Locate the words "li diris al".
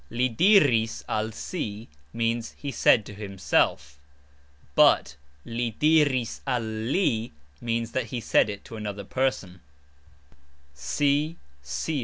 0.09-1.31, 5.45-6.63